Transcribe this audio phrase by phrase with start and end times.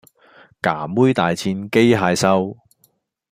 [0.63, 2.57] 㗎妹大戰機械獸